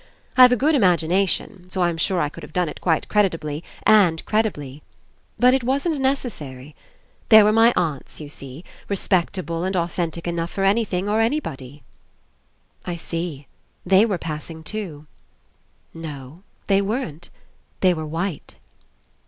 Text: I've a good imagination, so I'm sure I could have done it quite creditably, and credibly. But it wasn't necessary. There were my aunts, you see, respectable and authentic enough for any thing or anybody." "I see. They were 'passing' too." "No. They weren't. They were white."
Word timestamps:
I've 0.35 0.51
a 0.51 0.55
good 0.55 0.73
imagination, 0.73 1.69
so 1.69 1.83
I'm 1.83 1.95
sure 1.97 2.19
I 2.21 2.27
could 2.29 2.41
have 2.41 2.51
done 2.53 2.67
it 2.67 2.81
quite 2.81 3.07
creditably, 3.07 3.63
and 3.83 4.25
credibly. 4.25 4.81
But 5.37 5.53
it 5.53 5.63
wasn't 5.63 5.99
necessary. 5.99 6.75
There 7.29 7.45
were 7.45 7.53
my 7.53 7.71
aunts, 7.75 8.19
you 8.19 8.27
see, 8.27 8.63
respectable 8.89 9.63
and 9.63 9.75
authentic 9.77 10.27
enough 10.27 10.49
for 10.49 10.63
any 10.63 10.85
thing 10.85 11.07
or 11.07 11.21
anybody." 11.21 11.83
"I 12.83 12.95
see. 12.95 13.45
They 13.85 14.07
were 14.07 14.17
'passing' 14.17 14.63
too." 14.63 15.05
"No. 15.93 16.41
They 16.65 16.81
weren't. 16.81 17.29
They 17.81 17.93
were 17.93 18.07
white." 18.07 18.55